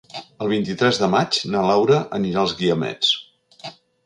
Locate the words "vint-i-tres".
0.51-0.99